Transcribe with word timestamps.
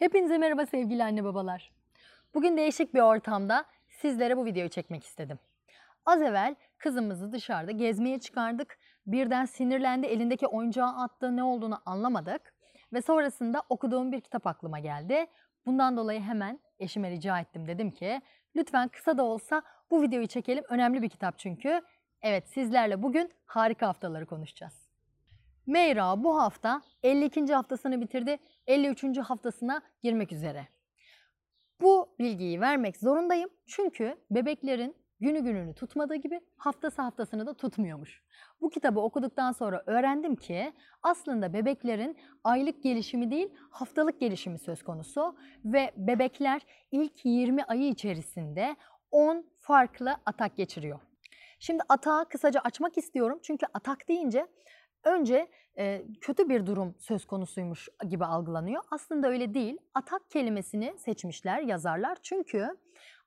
Hepinize 0.00 0.38
merhaba 0.38 0.66
sevgili 0.66 1.04
anne 1.04 1.24
babalar. 1.24 1.72
Bugün 2.34 2.56
değişik 2.56 2.94
bir 2.94 3.00
ortamda 3.00 3.64
sizlere 3.88 4.36
bu 4.36 4.44
videoyu 4.44 4.68
çekmek 4.68 5.04
istedim. 5.04 5.38
Az 6.06 6.22
evvel 6.22 6.54
kızımızı 6.78 7.32
dışarıda 7.32 7.70
gezmeye 7.70 8.20
çıkardık. 8.20 8.78
Birden 9.06 9.44
sinirlendi, 9.44 10.06
elindeki 10.06 10.46
oyuncağı 10.46 10.88
attı, 10.88 11.36
ne 11.36 11.42
olduğunu 11.42 11.82
anlamadık. 11.86 12.54
Ve 12.92 13.02
sonrasında 13.02 13.62
okuduğum 13.68 14.12
bir 14.12 14.20
kitap 14.20 14.46
aklıma 14.46 14.78
geldi. 14.78 15.26
Bundan 15.66 15.96
dolayı 15.96 16.20
hemen 16.20 16.60
eşime 16.78 17.10
rica 17.10 17.40
ettim. 17.40 17.66
Dedim 17.66 17.90
ki 17.90 18.20
lütfen 18.56 18.88
kısa 18.88 19.18
da 19.18 19.22
olsa 19.22 19.62
bu 19.90 20.02
videoyu 20.02 20.26
çekelim. 20.26 20.64
Önemli 20.68 21.02
bir 21.02 21.08
kitap 21.08 21.38
çünkü. 21.38 21.82
Evet 22.22 22.48
sizlerle 22.48 23.02
bugün 23.02 23.32
harika 23.46 23.88
haftaları 23.88 24.26
konuşacağız. 24.26 24.89
Meyra 25.70 26.24
bu 26.24 26.40
hafta 26.42 26.82
52. 27.02 27.54
haftasını 27.54 28.00
bitirdi. 28.00 28.38
53. 28.66 29.18
haftasına 29.18 29.82
girmek 30.02 30.32
üzere. 30.32 30.68
Bu 31.80 32.14
bilgiyi 32.18 32.60
vermek 32.60 32.96
zorundayım 32.96 33.50
çünkü 33.66 34.16
bebeklerin 34.30 34.96
günü 35.20 35.40
gününü 35.40 35.74
tutmadığı 35.74 36.14
gibi 36.14 36.40
haftası 36.56 37.02
haftasını 37.02 37.46
da 37.46 37.54
tutmuyormuş. 37.54 38.22
Bu 38.60 38.70
kitabı 38.70 39.00
okuduktan 39.00 39.52
sonra 39.52 39.82
öğrendim 39.86 40.36
ki 40.36 40.72
aslında 41.02 41.52
bebeklerin 41.52 42.18
aylık 42.44 42.82
gelişimi 42.82 43.30
değil 43.30 43.54
haftalık 43.70 44.20
gelişimi 44.20 44.58
söz 44.58 44.82
konusu 44.82 45.36
ve 45.64 45.92
bebekler 45.96 46.62
ilk 46.90 47.24
20 47.24 47.64
ayı 47.64 47.88
içerisinde 47.88 48.76
10 49.10 49.46
farklı 49.60 50.16
atak 50.26 50.56
geçiriyor. 50.56 51.00
Şimdi 51.58 51.82
atağı 51.88 52.28
kısaca 52.28 52.60
açmak 52.60 52.98
istiyorum 52.98 53.38
çünkü 53.42 53.66
atak 53.74 54.08
deyince 54.08 54.46
önce 55.04 55.48
e, 55.78 56.04
kötü 56.20 56.48
bir 56.48 56.66
durum 56.66 56.94
söz 56.98 57.24
konusuymuş 57.24 57.88
gibi 58.08 58.24
algılanıyor. 58.24 58.82
Aslında 58.90 59.28
öyle 59.28 59.54
değil. 59.54 59.78
Atak 59.94 60.30
kelimesini 60.30 60.94
seçmişler 60.98 61.62
yazarlar 61.62 62.18
çünkü 62.22 62.76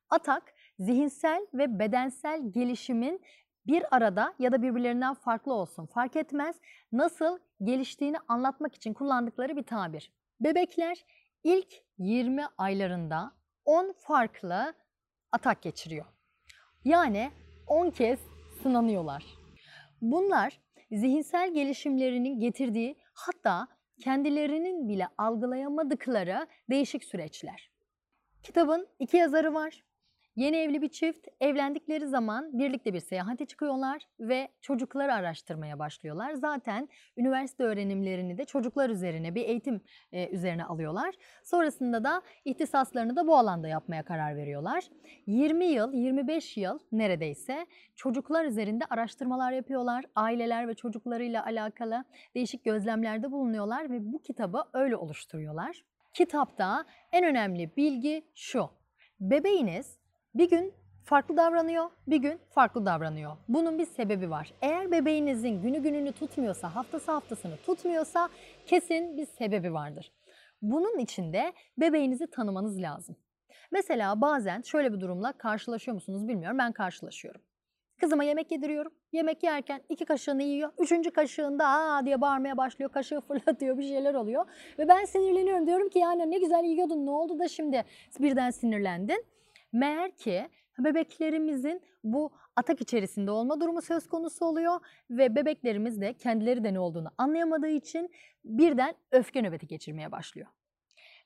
atak 0.09 0.53
zihinsel 0.79 1.47
ve 1.53 1.79
bedensel 1.79 2.51
gelişimin 2.51 3.21
bir 3.67 3.95
arada 3.95 4.33
ya 4.39 4.51
da 4.51 4.61
birbirlerinden 4.61 5.13
farklı 5.13 5.53
olsun 5.53 5.85
fark 5.85 6.15
etmez 6.15 6.55
nasıl 6.91 7.39
geliştiğini 7.63 8.17
anlatmak 8.27 8.75
için 8.75 8.93
kullandıkları 8.93 9.57
bir 9.57 9.63
tabir. 9.63 10.11
Bebekler 10.39 11.05
ilk 11.43 11.73
20 11.97 12.45
aylarında 12.57 13.31
10 13.65 13.93
farklı 13.99 14.73
atak 15.31 15.61
geçiriyor. 15.61 16.05
Yani 16.85 17.31
10 17.67 17.89
kez 17.89 18.19
sınanıyorlar. 18.63 19.25
Bunlar 20.01 20.59
zihinsel 20.93 21.53
gelişimlerinin 21.53 22.39
getirdiği 22.39 22.95
hatta 23.13 23.67
kendilerinin 23.99 24.87
bile 24.89 25.07
algılayamadıkları 25.17 26.47
değişik 26.69 27.03
süreçler. 27.03 27.71
Kitabın 28.43 28.87
iki 28.99 29.17
yazarı 29.17 29.53
var. 29.53 29.83
Yeni 30.35 30.57
evli 30.57 30.81
bir 30.81 30.89
çift 30.89 31.27
evlendikleri 31.41 32.07
zaman 32.07 32.59
birlikte 32.59 32.93
bir 32.93 32.99
seyahate 32.99 33.45
çıkıyorlar 33.45 34.07
ve 34.19 34.47
çocukları 34.61 35.13
araştırmaya 35.13 35.79
başlıyorlar. 35.79 36.33
Zaten 36.33 36.89
üniversite 37.17 37.63
öğrenimlerini 37.63 38.37
de 38.37 38.45
çocuklar 38.45 38.89
üzerine 38.89 39.35
bir 39.35 39.45
eğitim 39.45 39.81
e, 40.11 40.29
üzerine 40.29 40.65
alıyorlar. 40.65 41.15
Sonrasında 41.43 42.03
da 42.03 42.21
ihtisaslarını 42.45 43.15
da 43.15 43.27
bu 43.27 43.37
alanda 43.37 43.67
yapmaya 43.67 44.03
karar 44.03 44.35
veriyorlar. 44.35 44.83
20 45.27 45.65
yıl, 45.65 45.93
25 45.93 46.57
yıl 46.57 46.79
neredeyse 46.91 47.65
çocuklar 47.95 48.45
üzerinde 48.45 48.85
araştırmalar 48.89 49.51
yapıyorlar. 49.51 50.05
Aileler 50.15 50.67
ve 50.67 50.73
çocuklarıyla 50.73 51.45
alakalı 51.45 52.03
değişik 52.35 52.65
gözlemlerde 52.65 53.31
bulunuyorlar 53.31 53.91
ve 53.91 54.13
bu 54.13 54.21
kitabı 54.21 54.63
öyle 54.73 54.95
oluşturuyorlar. 54.95 55.83
Kitapta 56.13 56.85
en 57.11 57.25
önemli 57.25 57.77
bilgi 57.77 58.25
şu. 58.35 58.69
Bebeğiniz 59.19 60.02
bir 60.35 60.49
gün 60.49 60.73
farklı 61.03 61.37
davranıyor, 61.37 61.89
bir 62.07 62.17
gün 62.17 62.39
farklı 62.49 62.85
davranıyor. 62.85 63.37
Bunun 63.47 63.79
bir 63.79 63.85
sebebi 63.85 64.29
var. 64.29 64.53
Eğer 64.61 64.91
bebeğinizin 64.91 65.61
günü 65.61 65.83
gününü 65.83 66.11
tutmuyorsa, 66.11 66.75
haftası 66.75 67.11
haftasını 67.11 67.57
tutmuyorsa 67.57 68.29
kesin 68.65 69.17
bir 69.17 69.25
sebebi 69.25 69.73
vardır. 69.73 70.11
Bunun 70.61 70.99
için 70.99 71.33
de 71.33 71.53
bebeğinizi 71.77 72.27
tanımanız 72.27 72.81
lazım. 72.81 73.15
Mesela 73.71 74.21
bazen 74.21 74.61
şöyle 74.61 74.93
bir 74.93 74.99
durumla 74.99 75.31
karşılaşıyor 75.31 75.95
musunuz 75.95 76.27
bilmiyorum. 76.27 76.57
Ben 76.57 76.71
karşılaşıyorum. 76.71 77.41
Kızıma 77.99 78.23
yemek 78.23 78.51
yediriyorum. 78.51 78.91
Yemek 79.11 79.43
yerken 79.43 79.81
iki 79.89 80.05
kaşığını 80.05 80.43
yiyor. 80.43 80.71
Üçüncü 80.79 81.11
kaşığında 81.11 81.67
aa 81.67 82.05
diye 82.05 82.21
bağırmaya 82.21 82.57
başlıyor. 82.57 82.91
Kaşığı 82.91 83.21
fırlatıyor 83.27 83.77
bir 83.77 83.83
şeyler 83.83 84.13
oluyor. 84.13 84.45
Ve 84.79 84.87
ben 84.87 85.05
sinirleniyorum. 85.05 85.67
Diyorum 85.67 85.89
ki 85.89 85.99
yani 85.99 86.31
ne 86.31 86.39
güzel 86.39 86.63
yiyordun 86.63 87.05
ne 87.05 87.11
oldu 87.11 87.39
da 87.39 87.47
şimdi 87.47 87.83
birden 88.19 88.51
sinirlendin. 88.51 89.25
Meğer 89.73 90.15
ki 90.15 90.49
bebeklerimizin 90.79 91.81
bu 92.03 92.31
atak 92.55 92.81
içerisinde 92.81 93.31
olma 93.31 93.61
durumu 93.61 93.81
söz 93.81 94.07
konusu 94.07 94.45
oluyor 94.45 94.79
ve 95.09 95.35
bebeklerimiz 95.35 96.01
de 96.01 96.13
kendileri 96.13 96.63
de 96.63 96.73
ne 96.73 96.79
olduğunu 96.79 97.11
anlayamadığı 97.17 97.69
için 97.69 98.11
birden 98.45 98.95
öfke 99.11 99.41
nöbeti 99.41 99.67
geçirmeye 99.67 100.11
başlıyor. 100.11 100.47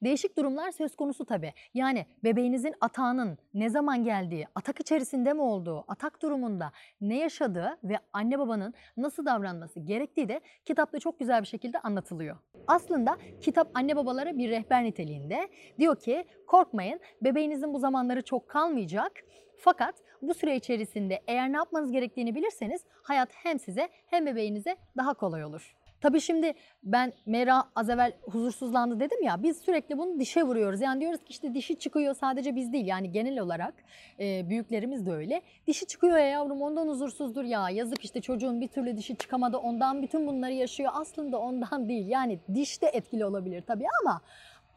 Değişik 0.03 0.37
durumlar 0.37 0.71
söz 0.71 0.95
konusu 0.95 1.25
tabii. 1.25 1.53
Yani 1.73 2.05
bebeğinizin 2.23 2.75
atağının 2.81 3.37
ne 3.53 3.69
zaman 3.69 4.03
geldiği, 4.03 4.47
atak 4.55 4.79
içerisinde 4.79 5.33
mi 5.33 5.41
olduğu, 5.41 5.85
atak 5.87 6.21
durumunda 6.21 6.71
ne 7.01 7.17
yaşadığı 7.17 7.77
ve 7.83 7.99
anne 8.13 8.39
babanın 8.39 8.73
nasıl 8.97 9.25
davranması 9.25 9.79
gerektiği 9.79 10.29
de 10.29 10.41
kitapta 10.65 10.99
çok 10.99 11.19
güzel 11.19 11.41
bir 11.41 11.47
şekilde 11.47 11.79
anlatılıyor. 11.79 12.37
Aslında 12.67 13.17
kitap 13.41 13.71
anne 13.73 13.95
babalara 13.95 14.37
bir 14.37 14.49
rehber 14.49 14.83
niteliğinde. 14.83 15.49
Diyor 15.79 15.99
ki 15.99 16.25
korkmayın 16.47 16.99
bebeğinizin 17.21 17.73
bu 17.73 17.79
zamanları 17.79 18.21
çok 18.21 18.49
kalmayacak. 18.49 19.11
Fakat 19.59 19.95
bu 20.21 20.33
süre 20.33 20.55
içerisinde 20.55 21.23
eğer 21.27 21.51
ne 21.51 21.57
yapmanız 21.57 21.91
gerektiğini 21.91 22.35
bilirseniz 22.35 22.85
hayat 23.03 23.29
hem 23.33 23.59
size 23.59 23.89
hem 24.05 24.25
bebeğinize 24.25 24.77
daha 24.97 25.13
kolay 25.13 25.45
olur. 25.45 25.76
Tabii 26.01 26.21
şimdi 26.21 26.53
ben 26.83 27.13
Mera 27.25 27.63
az 27.75 27.89
evvel 27.89 28.13
huzursuzlandı 28.21 28.99
dedim 28.99 29.23
ya 29.23 29.43
biz 29.43 29.57
sürekli 29.57 29.97
bunu 29.97 30.19
dişe 30.19 30.43
vuruyoruz. 30.43 30.81
Yani 30.81 31.01
diyoruz 31.01 31.19
ki 31.19 31.25
işte 31.29 31.53
dişi 31.53 31.79
çıkıyor 31.79 32.13
sadece 32.13 32.55
biz 32.55 32.73
değil 32.73 32.85
yani 32.85 33.11
genel 33.11 33.39
olarak 33.39 33.73
e, 34.19 34.49
büyüklerimiz 34.49 35.05
de 35.05 35.11
öyle. 35.11 35.41
Dişi 35.67 35.85
çıkıyor 35.85 36.17
ya 36.17 36.25
yavrum 36.25 36.61
ondan 36.61 36.87
huzursuzdur 36.87 37.43
ya 37.43 37.69
yazık 37.69 38.05
işte 38.05 38.21
çocuğun 38.21 38.61
bir 38.61 38.67
türlü 38.67 38.97
dişi 38.97 39.15
çıkamadı 39.15 39.57
ondan 39.57 40.03
bütün 40.03 40.27
bunları 40.27 40.53
yaşıyor. 40.53 40.91
Aslında 40.93 41.37
ondan 41.39 41.89
değil 41.89 42.07
yani 42.07 42.39
diş 42.53 42.81
de 42.81 42.87
etkili 42.87 43.25
olabilir 43.25 43.63
tabii 43.67 43.85
ama 44.03 44.21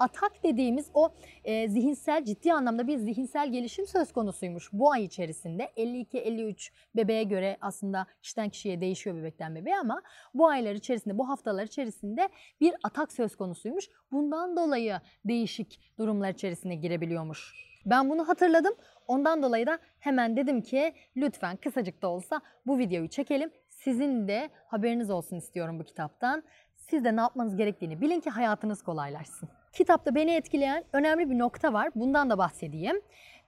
atak 0.00 0.44
dediğimiz 0.44 0.90
o 0.94 1.12
e, 1.44 1.68
zihinsel 1.68 2.24
ciddi 2.24 2.52
anlamda 2.52 2.86
bir 2.86 2.96
zihinsel 2.96 3.52
gelişim 3.52 3.86
söz 3.86 4.12
konusuymuş 4.12 4.68
bu 4.72 4.92
ay 4.92 5.04
içerisinde. 5.04 5.64
52-53 5.76 6.70
bebeğe 6.96 7.22
göre 7.22 7.56
aslında 7.60 8.06
kişiden 8.22 8.48
kişiye 8.48 8.80
değişiyor 8.80 9.16
bebekten 9.16 9.54
bebeğe 9.54 9.78
ama 9.78 10.02
bu 10.34 10.48
aylar 10.48 10.74
içerisinde 10.74 11.18
bu 11.18 11.28
haftalar 11.28 11.64
içerisinde 11.64 12.28
bir 12.60 12.74
atak 12.82 13.12
söz 13.12 13.36
konusuymuş. 13.36 13.88
Bundan 14.12 14.56
dolayı 14.56 15.00
değişik 15.24 15.80
durumlar 15.98 16.30
içerisine 16.30 16.74
girebiliyormuş. 16.74 17.70
Ben 17.86 18.10
bunu 18.10 18.28
hatırladım. 18.28 18.74
Ondan 19.06 19.42
dolayı 19.42 19.66
da 19.66 19.78
hemen 19.98 20.36
dedim 20.36 20.62
ki 20.62 20.92
lütfen 21.16 21.56
kısacık 21.56 22.02
da 22.02 22.08
olsa 22.08 22.40
bu 22.66 22.78
videoyu 22.78 23.08
çekelim. 23.08 23.50
Sizin 23.68 24.28
de 24.28 24.50
haberiniz 24.66 25.10
olsun 25.10 25.36
istiyorum 25.36 25.78
bu 25.78 25.84
kitaptan. 25.84 26.42
Siz 26.90 27.04
de 27.04 27.16
ne 27.16 27.20
yapmanız 27.20 27.56
gerektiğini 27.56 28.00
bilin 28.00 28.20
ki 28.20 28.30
hayatınız 28.30 28.82
kolaylaşsın. 28.82 29.48
Kitapta 29.72 30.14
beni 30.14 30.34
etkileyen 30.34 30.84
önemli 30.92 31.30
bir 31.30 31.38
nokta 31.38 31.72
var. 31.72 31.90
Bundan 31.94 32.30
da 32.30 32.38
bahsedeyim. 32.38 33.00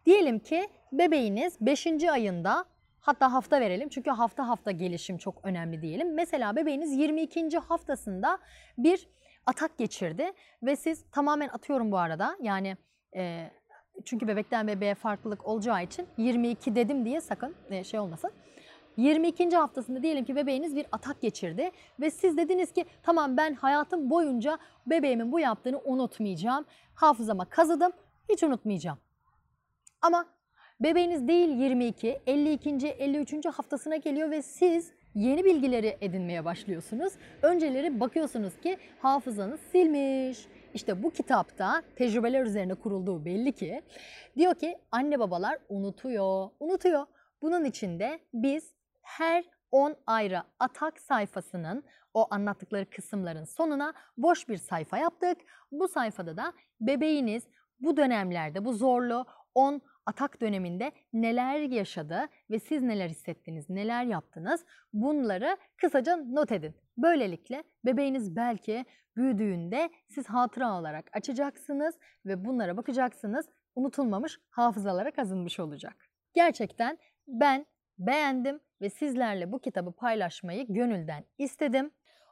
Diyelim 0.06 0.38
ki 0.38 0.68
bebeğiniz 0.92 1.56
5. 1.60 1.86
ayında 2.12 2.64
hatta 3.00 3.32
hafta 3.32 3.60
verelim 3.60 3.88
çünkü 3.88 4.10
hafta 4.10 4.48
hafta 4.48 4.70
gelişim 4.70 5.18
çok 5.18 5.44
önemli 5.44 5.82
diyelim. 5.82 6.14
Mesela 6.14 6.56
bebeğiniz 6.56 6.92
22. 6.92 7.58
haftasında 7.58 8.38
bir 8.78 9.08
atak 9.46 9.78
geçirdi 9.78 10.32
ve 10.62 10.76
siz 10.76 11.04
tamamen 11.10 11.48
atıyorum 11.48 11.92
bu 11.92 11.98
arada 11.98 12.36
yani 12.40 12.76
e, 13.16 13.50
çünkü 14.04 14.28
bebekten 14.28 14.68
bebeğe 14.68 14.94
farklılık 14.94 15.46
olacağı 15.46 15.82
için 15.82 16.06
22 16.16 16.74
dedim 16.74 17.04
diye 17.04 17.20
sakın 17.20 17.54
e, 17.70 17.84
şey 17.84 18.00
olmasın. 18.00 18.30
22. 18.96 19.56
haftasında 19.56 20.02
diyelim 20.02 20.24
ki 20.24 20.36
bebeğiniz 20.36 20.76
bir 20.76 20.86
atak 20.92 21.20
geçirdi 21.20 21.70
ve 22.00 22.10
siz 22.10 22.36
dediniz 22.36 22.72
ki 22.72 22.84
tamam 23.02 23.36
ben 23.36 23.54
hayatım 23.54 24.10
boyunca 24.10 24.58
bebeğimin 24.86 25.32
bu 25.32 25.40
yaptığını 25.40 25.80
unutmayacağım. 25.84 26.64
Hafızama 26.94 27.44
kazıdım 27.44 27.92
hiç 28.28 28.42
unutmayacağım. 28.42 28.98
Ama 30.02 30.26
bebeğiniz 30.80 31.28
değil 31.28 31.48
22, 31.48 32.20
52. 32.26 32.86
53. 32.86 33.46
haftasına 33.46 33.96
geliyor 33.96 34.30
ve 34.30 34.42
siz 34.42 34.92
yeni 35.14 35.44
bilgileri 35.44 35.96
edinmeye 36.00 36.44
başlıyorsunuz. 36.44 37.12
Önceleri 37.42 38.00
bakıyorsunuz 38.00 38.60
ki 38.60 38.76
hafızanız 38.98 39.60
silmiş. 39.72 40.38
İşte 40.74 41.02
bu 41.02 41.10
kitapta 41.10 41.82
tecrübeler 41.96 42.44
üzerine 42.44 42.74
kurulduğu 42.74 43.24
belli 43.24 43.52
ki 43.52 43.82
diyor 44.36 44.54
ki 44.54 44.78
anne 44.90 45.18
babalar 45.18 45.58
unutuyor, 45.68 46.50
unutuyor. 46.60 47.06
Bunun 47.42 47.64
için 47.64 47.98
de 47.98 48.20
biz 48.34 48.72
her 49.02 49.44
10 49.70 49.96
ayrı 50.06 50.42
atak 50.58 51.00
sayfasının 51.00 51.84
o 52.14 52.26
anlattıkları 52.30 52.90
kısımların 52.90 53.44
sonuna 53.44 53.92
boş 54.16 54.48
bir 54.48 54.56
sayfa 54.56 54.98
yaptık. 54.98 55.38
Bu 55.72 55.88
sayfada 55.88 56.36
da 56.36 56.52
bebeğiniz 56.80 57.42
bu 57.80 57.96
dönemlerde 57.96 58.64
bu 58.64 58.72
zorlu 58.72 59.26
10 59.54 59.82
atak 60.06 60.40
döneminde 60.40 60.92
neler 61.12 61.60
yaşadı 61.60 62.26
ve 62.50 62.58
siz 62.58 62.82
neler 62.82 63.08
hissettiniz, 63.08 63.70
neler 63.70 64.04
yaptınız 64.04 64.64
bunları 64.92 65.56
kısaca 65.76 66.16
not 66.16 66.52
edin. 66.52 66.74
Böylelikle 66.96 67.64
bebeğiniz 67.84 68.36
belki 68.36 68.84
büyüdüğünde 69.16 69.90
siz 70.08 70.26
hatıra 70.26 70.78
olarak 70.78 71.04
açacaksınız 71.12 71.94
ve 72.26 72.44
bunlara 72.44 72.76
bakacaksınız. 72.76 73.48
Unutulmamış 73.74 74.38
hafızalara 74.50 75.10
kazınmış 75.10 75.60
olacak. 75.60 76.08
Gerçekten 76.34 76.98
ben 77.26 77.66
beğendim 77.98 78.60
ve 78.82 78.90
sizlerle 78.90 79.52
bu 79.52 79.58
kitabı 79.58 79.92
paylaşmayı 79.92 80.66
gönülden 80.68 81.24
istedim. 81.38 81.90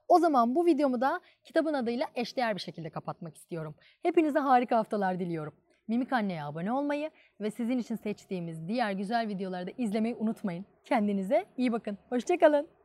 O 0.09 0.19
zaman 0.19 0.55
bu 0.55 0.67
videomu 0.67 1.01
da 1.01 1.21
kitabın 1.45 1.75
adıyla 1.75 2.07
eşdeğer 2.15 2.55
bir 2.55 2.61
şekilde 2.61 2.91
kapatmak 2.91 3.37
istiyorum. 3.37 3.75
Hepinize 4.03 4.39
harika 4.39 4.77
haftalar 4.77 5.21
diliyorum. 5.21 5.55
Mimik 5.89 6.13
Anne'ye 6.13 6.43
abone 6.43 6.73
olmayı 6.73 7.11
ve 7.41 7.51
sizin 7.51 7.79
için 7.79 7.97
seçtiğimiz 7.97 8.69
diğer 8.69 8.93
güzel 8.93 9.29
videoları 9.29 9.67
da 9.67 9.71
izlemeyi 9.79 10.15
unutmayın. 10.15 10.65
Kendinize 10.85 11.45
iyi 11.57 11.73
bakın. 11.73 11.99
Hoşçakalın. 12.09 12.80